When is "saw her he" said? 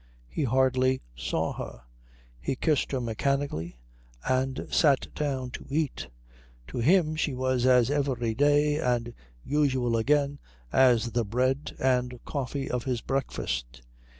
1.15-2.55